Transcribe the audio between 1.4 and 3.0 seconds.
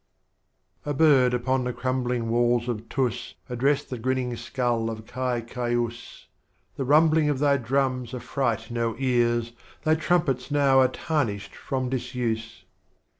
the crumbling walls of